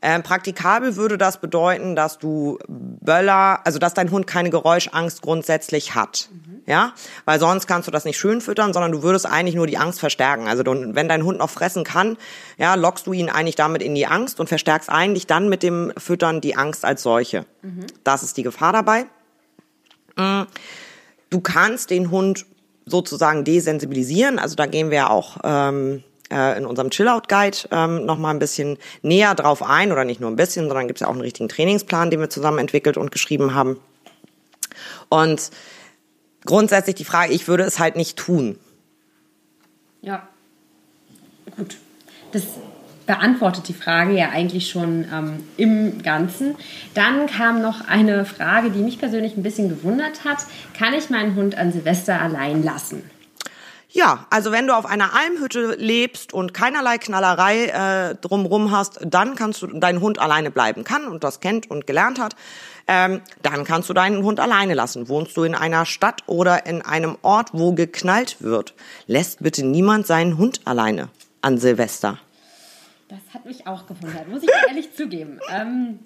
Ähm, 0.00 0.22
praktikabel 0.22 0.94
würde 0.94 1.18
das 1.18 1.40
bedeuten, 1.40 1.96
dass 1.96 2.18
du 2.18 2.58
Böller, 2.68 3.60
also 3.64 3.80
dass 3.80 3.94
dein 3.94 4.12
Hund 4.12 4.28
keine 4.28 4.50
Geräuschangst 4.50 5.22
grundsätzlich 5.22 5.96
hat. 5.96 6.28
Mhm. 6.30 6.62
Ja, 6.66 6.92
weil 7.24 7.40
sonst 7.40 7.66
kannst 7.66 7.88
du 7.88 7.90
das 7.90 8.04
nicht 8.04 8.18
schön 8.18 8.40
füttern, 8.40 8.72
sondern 8.72 8.92
du 8.92 9.02
würdest 9.02 9.26
eigentlich 9.26 9.56
nur 9.56 9.66
die 9.66 9.78
Angst 9.78 9.98
verstärken. 9.98 10.46
Also 10.46 10.62
wenn 10.66 11.08
dein 11.08 11.24
Hund 11.24 11.38
noch 11.38 11.50
fressen 11.50 11.82
kann, 11.82 12.16
ja, 12.58 12.74
lockst 12.74 13.06
du 13.08 13.12
ihn 13.12 13.28
eigentlich 13.28 13.56
damit 13.56 13.82
in 13.82 13.94
die 13.94 14.06
Angst 14.06 14.38
und 14.38 14.48
verstärkst 14.48 14.88
eigentlich 14.88 15.26
dann 15.26 15.48
mit 15.48 15.64
dem 15.64 15.92
Füttern 15.96 16.40
die 16.40 16.56
Angst 16.56 16.84
als 16.84 17.02
solche. 17.02 17.44
Mhm. 17.62 17.86
Das 18.04 18.22
ist 18.22 18.36
die 18.36 18.42
Gefahr 18.44 18.72
dabei. 18.72 19.06
Mhm. 20.16 20.46
Du 21.30 21.40
kannst 21.40 21.90
den 21.90 22.10
Hund 22.10 22.46
sozusagen 22.86 23.44
desensibilisieren. 23.44 24.38
Also 24.38 24.56
da 24.56 24.66
gehen 24.66 24.90
wir 24.90 25.10
auch 25.10 25.38
ähm, 25.44 26.02
äh, 26.30 26.56
in 26.56 26.66
unserem 26.66 26.90
Chill-Out-Guide 26.90 27.58
ähm, 27.70 28.06
nochmal 28.06 28.34
ein 28.34 28.38
bisschen 28.38 28.78
näher 29.02 29.34
drauf 29.34 29.62
ein. 29.62 29.92
Oder 29.92 30.04
nicht 30.04 30.20
nur 30.20 30.30
ein 30.30 30.36
bisschen, 30.36 30.68
sondern 30.68 30.86
gibt 30.86 30.98
es 30.98 31.00
ja 31.02 31.08
auch 31.08 31.12
einen 31.12 31.20
richtigen 31.20 31.48
Trainingsplan, 31.48 32.10
den 32.10 32.20
wir 32.20 32.30
zusammen 32.30 32.58
entwickelt 32.58 32.96
und 32.96 33.10
geschrieben 33.10 33.54
haben. 33.54 33.78
Und 35.08 35.50
grundsätzlich 36.44 36.96
die 36.96 37.04
Frage, 37.04 37.32
ich 37.32 37.48
würde 37.48 37.64
es 37.64 37.78
halt 37.78 37.96
nicht 37.96 38.16
tun. 38.16 38.58
Ja, 40.00 40.28
gut. 41.56 41.76
Das 42.32 42.44
beantwortet 43.08 43.66
die 43.68 43.74
Frage 43.74 44.12
ja 44.12 44.28
eigentlich 44.28 44.70
schon 44.70 45.06
ähm, 45.12 45.42
im 45.56 46.02
Ganzen. 46.02 46.54
Dann 46.94 47.26
kam 47.26 47.62
noch 47.62 47.88
eine 47.88 48.26
Frage, 48.26 48.70
die 48.70 48.80
mich 48.80 48.98
persönlich 49.00 49.36
ein 49.36 49.42
bisschen 49.42 49.70
gewundert 49.70 50.24
hat. 50.24 50.44
Kann 50.76 50.92
ich 50.92 51.08
meinen 51.08 51.34
Hund 51.34 51.56
an 51.56 51.72
Silvester 51.72 52.20
allein 52.20 52.62
lassen? 52.62 53.10
Ja, 53.88 54.26
also 54.28 54.52
wenn 54.52 54.66
du 54.66 54.76
auf 54.76 54.84
einer 54.84 55.14
Almhütte 55.14 55.74
lebst 55.78 56.34
und 56.34 56.52
keinerlei 56.52 56.98
Knallerei 56.98 58.10
äh, 58.10 58.14
drumrum 58.16 58.70
hast, 58.70 59.00
dann 59.02 59.34
kannst 59.34 59.62
du 59.62 59.66
deinen 59.68 60.02
Hund 60.02 60.18
alleine 60.18 60.50
bleiben 60.50 60.84
kann 60.84 61.08
und 61.08 61.24
das 61.24 61.40
kennt 61.40 61.70
und 61.70 61.86
gelernt 61.86 62.20
hat. 62.20 62.36
Ähm, 62.86 63.22
dann 63.42 63.64
kannst 63.64 63.88
du 63.88 63.94
deinen 63.94 64.22
Hund 64.22 64.38
alleine 64.38 64.74
lassen. 64.74 65.08
Wohnst 65.08 65.34
du 65.38 65.44
in 65.44 65.54
einer 65.54 65.86
Stadt 65.86 66.24
oder 66.26 66.66
in 66.66 66.82
einem 66.82 67.16
Ort, 67.22 67.48
wo 67.54 67.72
geknallt 67.72 68.36
wird, 68.40 68.74
lässt 69.06 69.42
bitte 69.42 69.64
niemand 69.64 70.06
seinen 70.06 70.36
Hund 70.36 70.60
alleine 70.66 71.08
an 71.40 71.56
Silvester. 71.56 72.18
Das 73.08 73.20
hat 73.32 73.46
mich 73.46 73.66
auch 73.66 73.86
gewundert, 73.86 74.28
muss 74.28 74.42
ich 74.42 74.50
ehrlich 74.68 74.92
zugeben. 74.96 75.40
Ähm, 75.50 75.98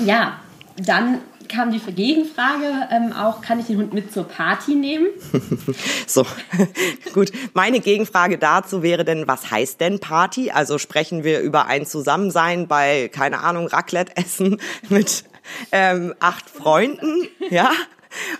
ja, 0.00 0.40
dann 0.76 1.20
kam 1.48 1.70
die 1.70 1.78
Gegenfrage 1.78 2.88
ähm, 2.90 3.12
auch, 3.12 3.40
kann 3.40 3.60
ich 3.60 3.66
den 3.66 3.78
Hund 3.78 3.92
mit 3.92 4.12
zur 4.12 4.24
Party 4.24 4.74
nehmen? 4.74 5.06
so, 6.08 6.26
gut. 7.14 7.30
Meine 7.52 7.78
Gegenfrage 7.78 8.38
dazu 8.38 8.82
wäre 8.82 9.04
denn, 9.04 9.28
was 9.28 9.52
heißt 9.52 9.80
denn 9.80 10.00
Party? 10.00 10.50
Also 10.50 10.78
sprechen 10.78 11.22
wir 11.22 11.40
über 11.40 11.66
ein 11.66 11.86
Zusammensein 11.86 12.66
bei, 12.66 13.08
keine 13.12 13.40
Ahnung, 13.40 13.68
Raclette 13.68 14.16
essen 14.16 14.60
mit 14.88 15.24
ähm, 15.70 16.14
acht 16.18 16.50
Freunden, 16.50 17.28
ja? 17.50 17.70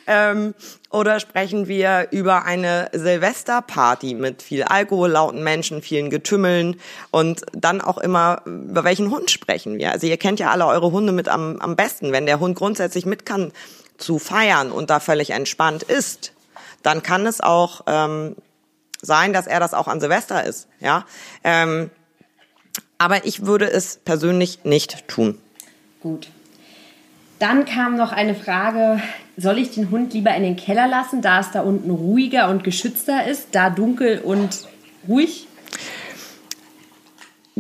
Ähm, 0.07 0.55
oder 0.91 1.19
sprechen 1.21 1.67
wir 1.69 2.09
über 2.11 2.45
eine 2.45 2.89
Silvesterparty 2.93 4.15
mit 4.15 4.43
viel 4.43 4.63
Alkohol, 4.63 5.11
lauten 5.11 5.43
Menschen, 5.43 5.83
vielen 5.83 6.11
Getümmeln 6.11 6.81
und 7.11 7.43
dann 7.53 7.81
auch 7.81 7.99
immer, 7.99 8.43
über 8.45 8.85
welchen 8.85 9.11
Hund 9.11 9.31
sprechen 9.31 9.79
wir? 9.79 9.93
Also 9.93 10.07
ihr 10.07 10.17
kennt 10.17 10.41
ja 10.41 10.51
alle 10.51 10.67
eure 10.67 10.93
Hunde 10.93 11.13
mit 11.13 11.29
am, 11.29 11.59
am 11.61 11.77
besten. 11.77 12.13
Wenn 12.13 12.27
der 12.27 12.41
Hund 12.41 12.57
grundsätzlich 12.57 13.07
mit 13.07 13.27
kann 13.27 13.53
zu 13.99 14.19
feiern 14.19 14.71
und 14.71 14.91
da 14.91 15.01
völlig 15.01 15.31
entspannt 15.31 15.83
ist, 15.83 16.33
dann 16.83 17.03
kann 17.03 17.27
es 17.27 17.41
auch 17.41 17.83
ähm, 17.87 18.37
sein, 19.01 19.33
dass 19.33 19.47
er 19.47 19.61
das 19.61 19.75
auch 19.75 19.89
an 19.89 20.01
Silvester 20.01 20.45
ist. 20.45 20.69
Ja, 20.81 21.07
ähm, 21.43 21.91
aber 22.99 23.27
ich 23.27 23.47
würde 23.47 23.71
es 23.71 23.97
persönlich 23.97 24.65
nicht 24.65 25.09
tun. 25.09 25.39
Gut. 26.01 26.29
Dann 27.39 27.65
kam 27.65 27.97
noch 27.97 28.13
eine 28.13 28.35
Frage, 28.35 29.03
soll 29.37 29.59
ich 29.59 29.73
den 29.73 29.91
Hund 29.91 30.13
lieber 30.15 30.35
in 30.35 30.43
den 30.43 30.57
Keller 30.57 30.87
lassen, 30.87 31.23
da 31.23 31.41
es 31.41 31.51
da 31.51 31.63
unten 31.63 31.91
ruhiger 31.91 32.49
und 32.49 32.65
geschützter 32.65 33.27
ist, 33.27 33.49
da 33.53 33.71
dunkel 33.71 34.21
und 34.21 34.69
ruhig? 35.09 35.49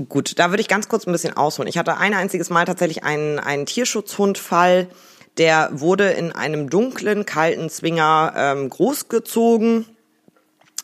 Gut, 0.08 0.38
da 0.38 0.50
würde 0.50 0.60
ich 0.60 0.68
ganz 0.68 0.88
kurz 0.88 1.06
ein 1.06 1.12
bisschen 1.12 1.36
ausholen. 1.36 1.68
Ich 1.68 1.78
hatte 1.78 1.96
ein 1.98 2.14
einziges 2.14 2.50
Mal 2.50 2.64
tatsächlich 2.64 3.04
einen, 3.04 3.38
einen 3.38 3.66
Tierschutzhundfall, 3.66 4.88
der 5.38 5.70
wurde 5.72 6.10
in 6.10 6.32
einem 6.32 6.70
dunklen, 6.70 7.26
kalten 7.26 7.68
Zwinger 7.68 8.32
ähm, 8.36 8.70
großgezogen. 8.70 9.86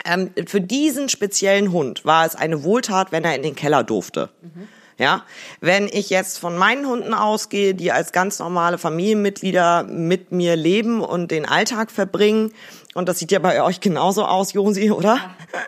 Ähm, 0.04 0.30
für 0.46 0.60
diesen 0.60 1.08
speziellen 1.08 1.72
Hund 1.72 2.04
war 2.04 2.26
es 2.26 2.34
eine 2.34 2.64
Wohltat, 2.64 3.12
wenn 3.12 3.24
er 3.24 3.34
in 3.34 3.42
den 3.42 3.54
Keller 3.54 3.84
durfte. 3.84 4.30
Mhm. 4.42 4.68
Ja, 5.00 5.24
wenn 5.62 5.88
ich 5.88 6.10
jetzt 6.10 6.38
von 6.38 6.58
meinen 6.58 6.86
Hunden 6.86 7.14
ausgehe, 7.14 7.74
die 7.74 7.90
als 7.90 8.12
ganz 8.12 8.38
normale 8.38 8.76
Familienmitglieder 8.76 9.84
mit 9.84 10.30
mir 10.30 10.56
leben 10.56 11.00
und 11.00 11.30
den 11.30 11.46
Alltag 11.46 11.90
verbringen, 11.90 12.52
und 12.92 13.08
das 13.08 13.18
sieht 13.18 13.32
ja 13.32 13.38
bei 13.38 13.62
euch 13.62 13.80
genauso 13.80 14.26
aus, 14.26 14.52
Josi, 14.52 14.90
oder? 14.90 15.18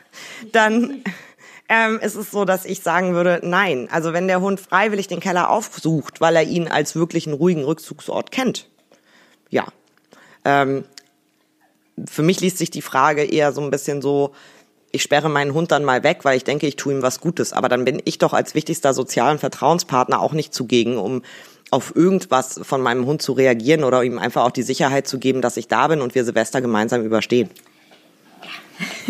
Dann 0.53 1.03
ähm, 1.71 1.99
ist 2.01 2.15
es 2.15 2.31
so, 2.31 2.45
dass 2.45 2.67
ich 2.67 2.83
sagen 2.83 3.15
würde, 3.15 3.41
nein. 3.43 3.89
Also 3.91 4.13
wenn 4.13 4.29
der 4.29 4.43
Hund 4.43 4.61
freiwillig 4.61 5.09
den 5.09 5.21
Keller 5.21 5.49
aufsucht, 5.49 6.21
weil 6.21 6.37
er 6.37 6.43
ihn 6.43 6.69
als 6.69 6.95
wirklich 6.95 7.27
einen 7.27 7.37
ruhigen 7.37 7.65
Rückzugsort 7.65 8.33
kennt, 8.33 8.69
ja. 9.49 9.65
Ähm, 10.45 10.85
für 12.07 12.23
mich 12.23 12.41
liest 12.41 12.59
sich 12.59 12.71
die 12.71 12.83
Frage 12.83 13.25
eher 13.25 13.53
so 13.53 13.63
ein 13.63 13.71
bisschen 13.71 14.03
so, 14.03 14.35
ich 14.93 15.03
sperre 15.03 15.31
meinen 15.31 15.55
Hund 15.55 15.73
dann 15.73 15.85
mal 15.85 16.03
weg, 16.03 16.21
weil 16.23 16.37
ich 16.37 16.45
denke, 16.45 16.67
ich 16.67 16.77
tue 16.77 16.93
ihm 16.93 17.03
was 17.03 17.21
Gutes. 17.21 17.53
Aber 17.53 17.69
dann 17.69 17.85
bin 17.85 18.01
ich 18.05 18.19
doch 18.19 18.35
als 18.35 18.55
wichtigster 18.55 18.93
sozialen 18.93 19.39
Vertrauenspartner 19.39 20.21
auch 20.21 20.33
nicht 20.33 20.55
zugegen, 20.55 20.99
um 20.99 21.23
auf 21.71 21.97
irgendwas 21.97 22.61
von 22.63 22.83
meinem 22.83 23.07
Hund 23.07 23.23
zu 23.23 23.33
reagieren 23.33 23.83
oder 23.83 24.05
ihm 24.05 24.19
einfach 24.19 24.45
auch 24.45 24.51
die 24.51 24.63
Sicherheit 24.63 25.09
zu 25.09 25.19
geben, 25.19 25.41
dass 25.41 25.57
ich 25.57 25.69
da 25.69 25.89
bin 25.89 26.03
und 26.03 26.15
wir 26.15 26.25
Silvester 26.25 26.61
gemeinsam 26.61 27.03
überstehen. 27.03 27.49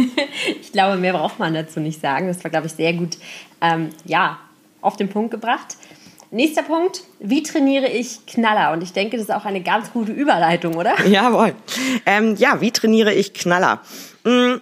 ich 0.60 0.70
glaube, 0.70 0.96
mehr 0.96 1.12
braucht 1.12 1.40
man 1.40 1.54
dazu 1.54 1.80
nicht 1.80 2.00
sagen. 2.00 2.28
Das 2.28 2.42
war, 2.44 2.50
glaube 2.52 2.68
ich, 2.68 2.72
sehr 2.72 2.92
gut, 2.92 3.18
ähm, 3.60 3.90
ja, 4.04 4.38
auf 4.80 4.96
den 4.96 5.08
Punkt 5.08 5.32
gebracht. 5.32 5.76
Nächster 6.30 6.62
Punkt, 6.62 7.02
wie 7.18 7.42
trainiere 7.42 7.88
ich 7.88 8.24
Knaller? 8.26 8.72
Und 8.72 8.82
ich 8.82 8.92
denke, 8.92 9.16
das 9.16 9.26
ist 9.26 9.34
auch 9.34 9.44
eine 9.44 9.62
ganz 9.62 9.92
gute 9.92 10.12
Überleitung, 10.12 10.76
oder? 10.76 10.94
Jawohl. 11.06 11.54
Ähm, 12.06 12.36
ja, 12.36 12.60
wie 12.60 12.70
trainiere 12.70 13.12
ich 13.12 13.34
Knaller? 13.34 13.80
Hm, 14.24 14.60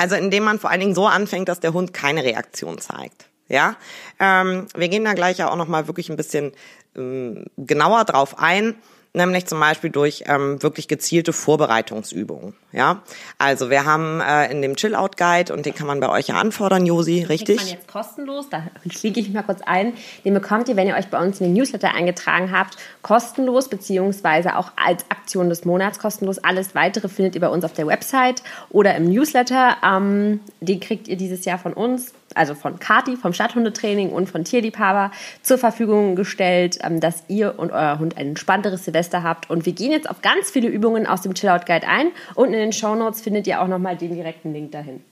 also 0.00 0.14
indem 0.14 0.44
man 0.44 0.58
vor 0.58 0.70
allen 0.70 0.80
Dingen 0.80 0.94
so 0.94 1.06
anfängt, 1.06 1.50
dass 1.50 1.60
der 1.60 1.74
Hund 1.74 1.92
keine 1.92 2.24
Reaktion 2.24 2.78
zeigt. 2.78 3.26
Ja, 3.48 3.76
ähm, 4.18 4.66
wir 4.74 4.88
gehen 4.88 5.04
da 5.04 5.12
gleich 5.12 5.36
ja 5.36 5.50
auch 5.50 5.56
noch 5.56 5.68
mal 5.68 5.88
wirklich 5.88 6.08
ein 6.08 6.16
bisschen 6.16 6.52
ähm, 6.96 7.44
genauer 7.58 8.06
drauf 8.06 8.38
ein 8.38 8.76
nämlich 9.12 9.46
zum 9.46 9.58
Beispiel 9.60 9.90
durch 9.90 10.24
ähm, 10.26 10.62
wirklich 10.62 10.88
gezielte 10.88 11.32
Vorbereitungsübungen. 11.32 12.54
Ja, 12.72 13.02
also 13.38 13.68
wir 13.68 13.84
haben 13.84 14.20
äh, 14.20 14.50
in 14.50 14.62
dem 14.62 14.76
Chill-Out 14.76 15.16
Guide 15.16 15.52
und 15.52 15.66
den 15.66 15.74
kann 15.74 15.86
man 15.86 15.98
bei 15.98 16.08
euch 16.08 16.28
ja 16.28 16.36
anfordern, 16.36 16.86
Josi, 16.86 17.24
richtig? 17.24 17.56
Den 17.56 17.66
man 17.66 17.74
jetzt 17.74 17.88
kostenlos, 17.88 18.48
da 18.48 18.62
schläge 18.88 19.20
ich 19.20 19.30
mal 19.32 19.42
kurz 19.42 19.60
ein. 19.62 19.94
Den 20.24 20.34
bekommt 20.34 20.68
ihr, 20.68 20.76
wenn 20.76 20.86
ihr 20.86 20.94
euch 20.94 21.08
bei 21.08 21.20
uns 21.20 21.40
in 21.40 21.46
den 21.46 21.54
Newsletter 21.54 21.92
eingetragen 21.92 22.52
habt, 22.52 22.76
kostenlos 23.02 23.68
beziehungsweise 23.68 24.56
auch 24.56 24.72
als 24.76 25.04
Aktion 25.10 25.48
des 25.48 25.64
Monats 25.64 25.98
kostenlos. 25.98 26.38
Alles 26.38 26.74
weitere 26.76 27.08
findet 27.08 27.34
ihr 27.34 27.40
bei 27.40 27.48
uns 27.48 27.64
auf 27.64 27.72
der 27.72 27.88
Website 27.88 28.42
oder 28.70 28.94
im 28.94 29.10
Newsletter. 29.10 29.76
Ähm, 29.84 30.40
den 30.60 30.78
kriegt 30.78 31.08
ihr 31.08 31.16
dieses 31.16 31.44
Jahr 31.44 31.58
von 31.58 31.72
uns 31.72 32.12
also 32.36 32.54
von 32.54 32.78
Kati, 32.78 33.16
vom 33.16 33.32
Stadthundetraining 33.32 34.10
und 34.10 34.28
von 34.28 34.44
Tierliebhaber 34.44 35.10
zur 35.42 35.58
Verfügung 35.58 36.16
gestellt, 36.16 36.78
ähm, 36.82 37.00
dass 37.00 37.24
ihr 37.28 37.58
und 37.58 37.72
euer 37.72 37.98
Hund 37.98 38.16
ein 38.16 38.28
entspannteres 38.28 38.84
Silvester 38.84 39.22
habt. 39.22 39.50
Und 39.50 39.66
wir 39.66 39.72
gehen 39.72 39.92
jetzt 39.92 40.08
auf 40.08 40.22
ganz 40.22 40.50
viele 40.50 40.68
Übungen 40.68 41.06
aus 41.06 41.22
dem 41.22 41.34
Chillout 41.34 41.64
Guide 41.66 41.86
ein. 41.86 42.12
Und 42.34 42.46
in 42.46 42.58
den 42.58 42.72
Show 42.72 42.94
Notes 42.94 43.20
findet 43.20 43.46
ihr 43.46 43.60
auch 43.60 43.68
nochmal 43.68 43.96
den 43.96 44.14
direkten 44.14 44.52
Link 44.52 44.72
dahin. 44.72 45.02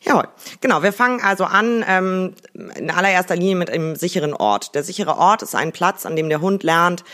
Ja, 0.00 0.28
genau. 0.60 0.82
Wir 0.82 0.92
fangen 0.92 1.20
also 1.20 1.44
an 1.44 1.84
ähm, 1.88 2.34
in 2.76 2.90
allererster 2.90 3.36
Linie 3.36 3.56
mit 3.56 3.70
einem 3.70 3.96
sicheren 3.96 4.32
Ort. 4.32 4.74
Der 4.74 4.84
sichere 4.84 5.16
Ort 5.18 5.42
ist 5.42 5.54
ein 5.54 5.72
Platz, 5.72 6.06
an 6.06 6.14
dem 6.14 6.28
der 6.28 6.40
Hund 6.40 6.62
lernt, 6.62 7.04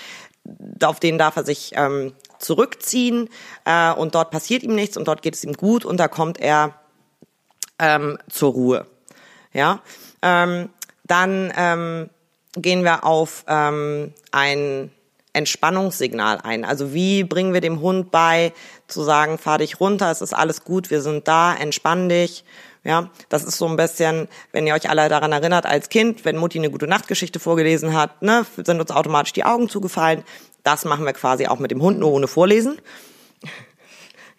auf 0.82 1.00
den 1.00 1.18
darf 1.18 1.36
er 1.36 1.44
sich 1.44 1.72
ähm, 1.74 2.12
zurückziehen 2.38 3.30
äh, 3.64 3.92
und 3.92 4.14
dort 4.14 4.30
passiert 4.30 4.62
ihm 4.62 4.74
nichts 4.74 4.96
und 4.96 5.08
dort 5.08 5.22
geht 5.22 5.34
es 5.34 5.44
ihm 5.44 5.54
gut 5.54 5.84
und 5.84 5.98
da 5.98 6.08
kommt 6.08 6.38
er 6.38 6.74
ähm, 7.78 8.18
zur 8.28 8.52
Ruhe. 8.52 8.86
Ja, 9.54 9.80
ähm, 10.20 10.68
dann 11.04 11.52
ähm, 11.56 12.10
gehen 12.56 12.84
wir 12.84 13.04
auf 13.04 13.44
ähm, 13.48 14.12
ein 14.32 14.90
Entspannungssignal 15.32 16.38
ein. 16.42 16.64
Also 16.64 16.92
wie 16.94 17.24
bringen 17.24 17.52
wir 17.52 17.60
dem 17.60 17.80
Hund 17.80 18.10
bei, 18.10 18.52
zu 18.86 19.02
sagen, 19.02 19.38
fahr 19.38 19.58
dich 19.58 19.80
runter, 19.80 20.10
es 20.10 20.20
ist 20.20 20.32
alles 20.32 20.64
gut, 20.64 20.90
wir 20.90 21.02
sind 21.02 21.26
da, 21.28 21.54
entspann 21.54 22.08
dich. 22.08 22.44
Ja, 22.84 23.10
das 23.30 23.44
ist 23.44 23.56
so 23.56 23.66
ein 23.66 23.76
bisschen, 23.76 24.28
wenn 24.52 24.66
ihr 24.66 24.74
euch 24.74 24.90
alle 24.90 25.08
daran 25.08 25.32
erinnert, 25.32 25.64
als 25.64 25.88
Kind, 25.88 26.26
wenn 26.26 26.36
Mutti 26.36 26.58
eine 26.58 26.70
gute 26.70 26.86
Nachtgeschichte 26.86 27.40
vorgelesen 27.40 27.94
hat, 27.94 28.20
ne, 28.20 28.44
sind 28.56 28.78
uns 28.78 28.90
automatisch 28.90 29.32
die 29.32 29.44
Augen 29.44 29.70
zugefallen. 29.70 30.22
Das 30.64 30.84
machen 30.84 31.06
wir 31.06 31.14
quasi 31.14 31.46
auch 31.46 31.58
mit 31.58 31.70
dem 31.70 31.80
Hund, 31.80 31.98
nur 31.98 32.12
ohne 32.12 32.28
Vorlesen. 32.28 32.80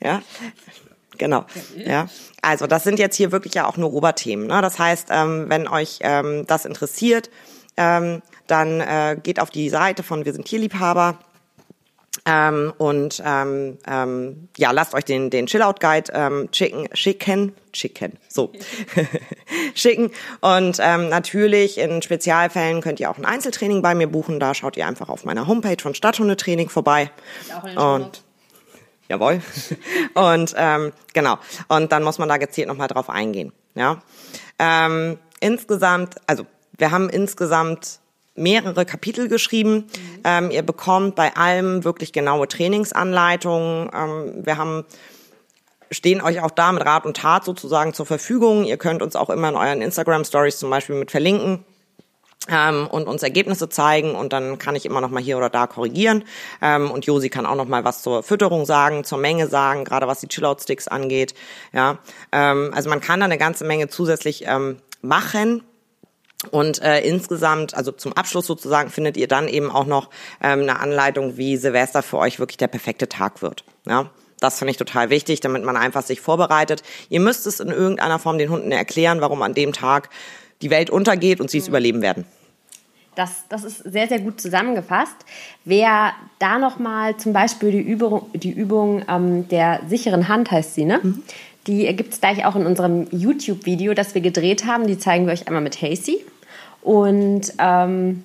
Ja, 0.03 0.21
genau. 1.17 1.45
Ja, 1.77 2.07
also 2.41 2.67
das 2.67 2.83
sind 2.83 2.99
jetzt 2.99 3.15
hier 3.15 3.31
wirklich 3.31 3.53
ja 3.55 3.67
auch 3.67 3.77
nur 3.77 3.93
Oberthemen. 3.93 4.47
Ne? 4.47 4.61
Das 4.61 4.79
heißt, 4.79 5.07
ähm, 5.11 5.45
wenn 5.47 5.67
euch 5.67 5.99
ähm, 6.01 6.45
das 6.47 6.65
interessiert, 6.65 7.29
ähm, 7.77 8.21
dann 8.47 8.79
äh, 8.81 9.17
geht 9.21 9.39
auf 9.39 9.49
die 9.49 9.69
Seite 9.69 10.03
von 10.03 10.25
Wir 10.25 10.33
sind 10.33 10.45
Tierliebhaber. 10.45 11.19
Ähm, 12.25 12.73
und 12.77 13.21
ähm, 13.23 13.77
ähm, 13.87 14.49
ja, 14.57 14.71
lasst 14.71 14.95
euch 14.95 15.05
den, 15.05 15.29
den 15.29 15.45
Chillout 15.45 15.75
Guide 15.79 16.11
ähm, 16.13 16.49
schicken, 16.51 16.87
schicken, 16.93 17.53
schicken, 17.71 18.13
so 18.29 18.51
schicken. 19.75 20.11
Und 20.41 20.79
ähm, 20.81 21.09
natürlich 21.09 21.77
in 21.77 22.01
Spezialfällen 22.01 22.81
könnt 22.81 22.99
ihr 22.99 23.11
auch 23.11 23.17
ein 23.17 23.25
Einzeltraining 23.25 23.83
bei 23.83 23.93
mir 23.93 24.07
buchen. 24.07 24.39
Da 24.39 24.55
schaut 24.55 24.75
ihr 24.77 24.87
einfach 24.87 25.09
auf 25.09 25.25
meiner 25.25 25.45
Homepage 25.45 25.77
von 25.79 25.93
Stadthundetraining 25.93 26.69
vorbei. 26.69 27.11
Und 27.75 28.23
Jawohl. 29.07 29.41
Und 30.13 30.53
ähm, 30.57 30.91
genau. 31.13 31.37
Und 31.67 31.91
dann 31.91 32.03
muss 32.03 32.17
man 32.17 32.29
da 32.29 32.37
gezielt 32.37 32.67
nochmal 32.67 32.87
drauf 32.87 33.09
eingehen. 33.09 33.51
Ja. 33.75 34.01
Ähm, 34.59 35.19
insgesamt, 35.39 36.15
also 36.27 36.45
wir 36.77 36.91
haben 36.91 37.09
insgesamt 37.09 37.99
mehrere 38.35 38.85
Kapitel 38.85 39.27
geschrieben. 39.27 39.75
Mhm. 39.75 40.21
Ähm, 40.23 40.51
ihr 40.51 40.63
bekommt 40.63 41.15
bei 41.15 41.35
allem 41.35 41.83
wirklich 41.83 42.13
genaue 42.13 42.47
Trainingsanleitungen. 42.47 43.89
Ähm, 43.93 44.45
wir 44.45 44.57
haben 44.57 44.85
stehen 45.91 46.19
euch 46.19 46.41
auch 46.41 46.51
da 46.51 46.71
mit 46.71 46.83
Rat 46.83 47.05
und 47.05 47.17
Tat 47.17 47.45
sozusagen 47.45 47.93
zur 47.93 48.05
Verfügung. 48.05 48.65
Ihr 48.65 48.77
könnt 48.77 49.01
uns 49.01 49.15
auch 49.15 49.29
immer 49.29 49.49
in 49.49 49.55
euren 49.55 49.81
Instagram 49.81 50.25
Stories 50.25 50.57
zum 50.57 50.69
Beispiel 50.69 50.95
mit 50.95 51.11
verlinken 51.11 51.63
ähm, 52.49 52.87
und 52.87 53.07
uns 53.07 53.23
Ergebnisse 53.23 53.69
zeigen 53.69 54.15
und 54.15 54.33
dann 54.33 54.59
kann 54.59 54.75
ich 54.75 54.85
immer 54.85 55.01
noch 55.01 55.09
mal 55.09 55.21
hier 55.21 55.37
oder 55.37 55.49
da 55.49 55.67
korrigieren 55.67 56.23
ähm, 56.61 56.91
und 56.91 57.05
Josi 57.05 57.29
kann 57.29 57.45
auch 57.45 57.55
noch 57.55 57.67
mal 57.67 57.83
was 57.83 58.01
zur 58.01 58.23
Fütterung 58.23 58.65
sagen, 58.65 59.03
zur 59.03 59.17
Menge 59.17 59.47
sagen, 59.47 59.85
gerade 59.85 60.07
was 60.07 60.19
die 60.19 60.27
Chillout 60.27 60.57
Sticks 60.61 60.87
angeht. 60.87 61.33
Ja, 61.73 61.99
ähm, 62.31 62.71
also 62.73 62.89
man 62.89 63.01
kann 63.01 63.19
da 63.19 63.25
eine 63.25 63.37
ganze 63.37 63.65
Menge 63.65 63.87
zusätzlich 63.87 64.45
ähm, 64.47 64.77
machen. 65.01 65.63
Und 66.51 66.81
äh, 66.81 67.01
insgesamt, 67.01 67.73
also 67.73 67.91
zum 67.91 68.13
Abschluss 68.13 68.45
sozusagen, 68.45 68.91
findet 68.91 69.17
ihr 69.17 69.27
dann 69.27 69.47
eben 69.47 69.71
auch 69.71 69.85
noch 69.85 70.09
ähm, 70.43 70.61
eine 70.61 70.79
Anleitung, 70.79 71.37
wie 71.37 71.57
Silvester 71.57 72.03
für 72.03 72.17
euch 72.17 72.39
wirklich 72.39 72.57
der 72.57 72.67
perfekte 72.67 73.09
Tag 73.09 73.41
wird. 73.41 73.63
Ja, 73.87 74.11
das 74.39 74.59
finde 74.59 74.71
ich 74.71 74.77
total 74.77 75.09
wichtig, 75.09 75.39
damit 75.39 75.63
man 75.63 75.77
einfach 75.77 76.03
sich 76.03 76.21
vorbereitet. 76.21 76.83
Ihr 77.09 77.19
müsst 77.19 77.47
es 77.47 77.59
in 77.59 77.69
irgendeiner 77.69 78.19
Form 78.19 78.37
den 78.37 78.49
Hunden 78.49 78.71
erklären, 78.71 79.21
warum 79.21 79.41
an 79.41 79.53
dem 79.53 79.73
Tag 79.73 80.09
die 80.61 80.69
Welt 80.69 80.89
untergeht 80.89 81.39
und 81.39 81.49
sie 81.49 81.59
es 81.59 81.65
mhm. 81.65 81.71
überleben 81.71 82.01
werden. 82.01 82.25
Das, 83.15 83.45
das 83.49 83.63
ist 83.63 83.77
sehr, 83.77 84.07
sehr 84.07 84.19
gut 84.19 84.41
zusammengefasst. 84.41 85.15
Wer 85.63 86.13
da 86.39 86.59
nochmal 86.59 87.17
zum 87.17 87.33
Beispiel 87.33 87.71
die 87.71 87.81
Übung, 87.81 88.27
die 88.33 88.51
Übung 88.51 89.03
ähm, 89.09 89.47
der 89.49 89.81
sicheren 89.87 90.27
Hand 90.27 90.51
heißt 90.51 90.75
sie, 90.75 90.85
ne? 90.85 90.99
Mhm. 91.01 91.23
Die 91.67 91.85
gibt 91.95 92.13
es 92.13 92.21
gleich 92.21 92.45
auch 92.45 92.55
in 92.55 92.67
unserem 92.67 93.07
YouTube-Video, 93.11 93.95
das 93.95 94.13
wir 94.13 94.21
gedreht 94.21 94.65
haben. 94.67 94.85
Die 94.85 94.99
zeigen 94.99 95.25
wir 95.25 95.33
euch 95.33 95.47
einmal 95.47 95.63
mit 95.63 95.81
Hasty. 95.81 96.23
Und 96.83 97.53
ähm, 97.57 98.23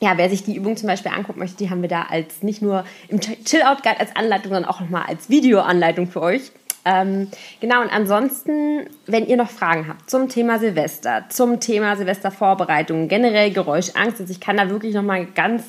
ja, 0.00 0.12
wer 0.16 0.28
sich 0.28 0.44
die 0.44 0.54
Übung 0.54 0.76
zum 0.76 0.88
Beispiel 0.88 1.10
angucken 1.10 1.38
möchte, 1.38 1.56
die 1.56 1.70
haben 1.70 1.80
wir 1.80 1.88
da 1.88 2.02
als 2.02 2.42
nicht 2.42 2.60
nur 2.60 2.84
im 3.08 3.18
Chill-Out-Guide 3.20 3.98
als 3.98 4.14
Anleitung, 4.14 4.52
sondern 4.52 4.66
auch 4.66 4.80
nochmal 4.80 5.04
als 5.08 5.30
Videoanleitung 5.30 6.08
für 6.08 6.20
euch 6.20 6.52
ähm, 6.86 7.28
genau, 7.60 7.82
und 7.82 7.88
ansonsten, 7.88 8.88
wenn 9.06 9.26
ihr 9.26 9.36
noch 9.36 9.50
Fragen 9.50 9.88
habt 9.88 10.08
zum 10.08 10.28
Thema 10.28 10.60
Silvester, 10.60 11.24
zum 11.28 11.58
Thema 11.58 11.96
Silvestervorbereitung, 11.96 13.08
generell 13.08 13.50
Geräuschangst, 13.50 14.20
also 14.20 14.30
ich 14.30 14.38
kann 14.38 14.56
da 14.56 14.70
wirklich 14.70 14.94
nochmal 14.94 15.26
ganz 15.26 15.64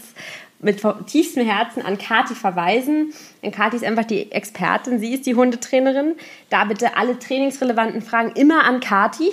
mit 0.59 0.83
tiefstem 1.07 1.47
Herzen 1.47 1.83
an 1.83 1.97
Kati 1.97 2.35
verweisen. 2.35 3.13
Denn 3.41 3.51
Kati 3.51 3.77
ist 3.77 3.85
einfach 3.85 4.05
die 4.05 4.31
Expertin, 4.31 4.99
sie 4.99 5.13
ist 5.15 5.25
die 5.25 5.35
Hundetrainerin. 5.35 6.15
Da 6.49 6.65
bitte 6.65 6.95
alle 6.95 7.17
trainingsrelevanten 7.17 8.01
Fragen 8.01 8.31
immer 8.35 8.63
an 8.63 8.79
Kati. 8.79 9.31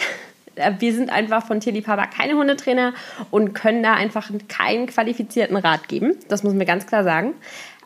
Wir 0.78 0.94
sind 0.94 1.10
einfach 1.10 1.44
von 1.44 1.60
Tierliebhaber 1.60 2.06
keine 2.06 2.34
Hundetrainer 2.34 2.94
und 3.30 3.54
können 3.54 3.82
da 3.82 3.94
einfach 3.94 4.30
keinen 4.48 4.86
qualifizierten 4.86 5.56
Rat 5.56 5.88
geben. 5.88 6.16
Das 6.28 6.44
muss 6.44 6.54
man 6.54 6.64
ganz 6.64 6.86
klar 6.86 7.04
sagen. 7.04 7.34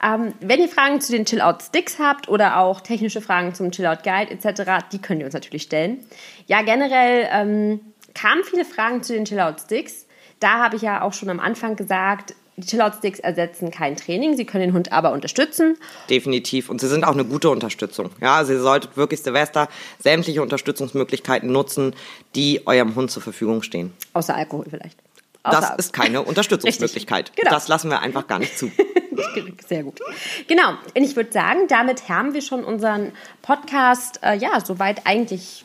Ähm, 0.02 0.35
wenn 0.40 0.61
ihr 0.61 0.69
Fragen 0.69 1.00
zu 1.00 1.12
den 1.12 1.25
Chill-Out-Sticks 1.25 1.99
habt 1.99 2.28
oder 2.28 2.59
auch 2.59 2.81
technische 2.81 3.21
Fragen 3.21 3.55
zum 3.55 3.71
Chill-Out-Guide 3.71 4.31
etc., 4.31 4.85
die 4.93 5.00
könnt 5.00 5.21
ihr 5.21 5.26
uns 5.26 5.35
natürlich 5.35 5.62
stellen. 5.62 5.99
Ja, 6.47 6.62
generell 6.62 7.28
ähm, 7.31 7.81
kamen 8.14 8.45
viele 8.45 8.64
Fragen 8.64 9.02
zu 9.02 9.12
den 9.12 9.25
Chill-Out-Sticks. 9.25 10.07
Da 10.40 10.59
habe 10.59 10.76
ich 10.76 10.83
ja 10.83 11.02
auch 11.02 11.12
schon 11.12 11.31
am 11.31 11.40
Anfang 11.40 11.76
gesagt, 11.76 12.35
die 12.59 12.67
Chill-Out-Sticks 12.67 13.21
ersetzen 13.21 13.71
kein 13.71 13.97
Training, 13.97 14.37
sie 14.37 14.45
können 14.45 14.62
den 14.62 14.75
Hund 14.75 14.93
aber 14.93 15.12
unterstützen. 15.12 15.76
Definitiv. 16.11 16.69
Und 16.69 16.81
sie 16.81 16.88
sind 16.88 17.05
auch 17.05 17.12
eine 17.12 17.25
gute 17.25 17.50
Unterstützung. 17.50 18.11
Ja, 18.21 18.37
also 18.37 18.52
ihr 18.52 18.61
solltet 18.61 18.97
wirklich 18.97 19.23
Silvester 19.23 19.69
sämtliche 20.00 20.43
Unterstützungsmöglichkeiten 20.43 21.50
nutzen, 21.52 21.95
die 22.35 22.67
eurem 22.67 22.97
Hund 22.97 23.11
zur 23.11 23.23
Verfügung 23.23 23.62
stehen. 23.62 23.93
Außer 24.12 24.35
Alkohol 24.35 24.67
vielleicht. 24.69 24.99
Außer 25.45 25.61
das 25.61 25.87
ist 25.87 25.93
keine 25.93 26.23
Unterstützungsmöglichkeit. 26.25 27.33
genau. 27.37 27.50
Das 27.50 27.69
lassen 27.69 27.90
wir 27.90 28.00
einfach 28.00 28.26
gar 28.26 28.40
nicht 28.40 28.59
zu. 28.59 28.71
Sehr 29.66 29.84
gut. 29.84 30.00
Genau. 30.46 30.70
Und 30.94 31.02
ich 31.02 31.16
würde 31.16 31.32
sagen, 31.32 31.68
damit 31.68 32.08
haben 32.08 32.34
wir 32.34 32.42
schon 32.42 32.64
unseren 32.64 33.12
Podcast, 33.42 34.20
äh, 34.22 34.37
ja, 34.37 34.60
soweit 34.60 35.06
eigentlich 35.06 35.64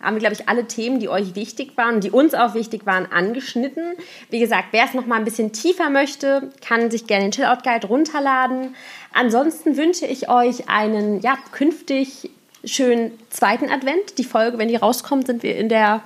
haben 0.00 0.16
wir, 0.16 0.20
glaube 0.20 0.34
ich, 0.34 0.48
alle 0.48 0.66
Themen, 0.66 1.00
die 1.00 1.08
euch 1.08 1.34
wichtig 1.34 1.76
waren 1.76 2.00
die 2.00 2.10
uns 2.10 2.34
auch 2.34 2.54
wichtig 2.54 2.86
waren, 2.86 3.10
angeschnitten. 3.10 3.94
Wie 4.30 4.38
gesagt, 4.38 4.68
wer 4.72 4.84
es 4.84 4.94
noch 4.94 5.06
mal 5.06 5.16
ein 5.16 5.24
bisschen 5.24 5.52
tiefer 5.52 5.90
möchte, 5.90 6.50
kann 6.60 6.90
sich 6.90 7.06
gerne 7.06 7.24
den 7.24 7.30
Chillout 7.32 7.62
Guide 7.64 7.86
runterladen. 7.86 8.74
Ansonsten 9.12 9.76
wünsche 9.76 10.06
ich 10.06 10.28
euch 10.28 10.68
einen, 10.68 11.20
ja, 11.20 11.38
künftig 11.52 12.30
schönen 12.64 13.12
zweiten 13.30 13.70
Advent. 13.70 14.18
Die 14.18 14.24
Folge, 14.24 14.58
wenn 14.58 14.68
die 14.68 14.76
rauskommt, 14.76 15.26
sind 15.26 15.42
wir 15.42 15.56
in 15.56 15.68
der, 15.68 16.02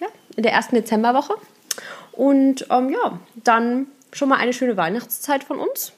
ja, 0.00 0.06
in 0.36 0.42
der 0.42 0.52
ersten 0.52 0.76
Dezemberwoche. 0.76 1.34
Und 2.12 2.66
ähm, 2.70 2.90
ja, 2.90 3.18
dann 3.44 3.86
schon 4.12 4.28
mal 4.28 4.36
eine 4.36 4.52
schöne 4.52 4.76
Weihnachtszeit 4.76 5.44
von 5.44 5.58
uns. 5.58 5.92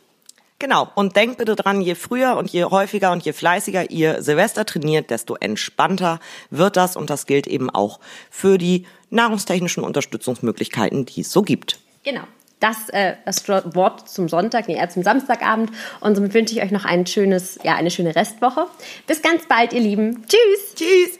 Genau. 0.61 0.88
Und 0.95 1.17
denkt 1.17 1.38
bitte 1.38 1.57
dran, 1.57 1.81
je 1.81 1.95
früher 1.95 2.37
und 2.37 2.50
je 2.50 2.64
häufiger 2.64 3.12
und 3.12 3.25
je 3.25 3.33
fleißiger 3.33 3.90
ihr 3.90 4.23
Silvester 4.23 4.67
trainiert, 4.67 5.11
desto 5.11 5.35
entspannter 5.35 6.21
wird 6.50 6.76
das. 6.76 6.97
Und 6.97 7.11
das 7.11 7.26
gilt 7.26 7.47
eben 7.47 7.71
auch 7.71 7.99
für 8.31 8.59
die 8.59 8.87
nahrungstechnischen 9.09 9.83
Unterstützungsmöglichkeiten, 9.83 11.07
die 11.07 11.23
es 11.23 11.33
so 11.33 11.43
gibt. 11.43 11.81
Genau. 12.05 12.23
Das, 12.61 12.90
äh, 12.90 13.14
das 13.25 13.49
Wort 13.49 14.11
zum 14.11 14.29
Sonntag, 14.29 14.69
nee, 14.69 14.76
eher 14.76 14.90
zum 14.90 15.02
Samstagabend. 15.02 15.71
Und 16.00 16.14
somit 16.14 16.35
wünsche 16.35 16.55
ich 16.55 16.62
euch 16.62 16.71
noch 16.71 16.85
ein 16.85 17.07
schönes, 17.07 17.59
ja, 17.64 17.76
eine 17.76 17.90
schöne 17.90 18.14
Restwoche. 18.14 18.67
Bis 19.07 19.23
ganz 19.23 19.47
bald, 19.49 19.73
ihr 19.73 19.81
Lieben. 19.81 20.26
Tschüss. 20.29 20.75
Tschüss. 20.75 21.20